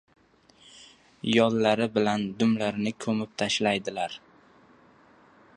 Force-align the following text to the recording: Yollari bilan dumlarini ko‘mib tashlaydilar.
Yollari 1.33 1.87
bilan 1.99 2.25
dumlarini 2.41 2.97
ko‘mib 3.07 3.39
tashlaydilar. 3.43 4.21